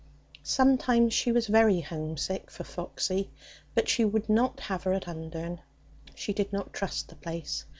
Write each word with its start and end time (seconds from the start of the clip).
Sometimes 0.41 1.13
she 1.13 1.31
was 1.31 1.45
very 1.45 1.81
homesick 1.81 2.49
for 2.49 2.63
Foxy, 2.63 3.29
but 3.75 3.87
she 3.87 4.03
would 4.03 4.29
not 4.29 4.61
have 4.61 4.81
her 4.85 4.93
at 4.93 5.05
Undern. 5.07 5.61
She 6.15 6.33
did 6.33 6.51
not 6.51 6.73
trust 6.73 7.07
the 7.09 7.15
place. 7.15 7.65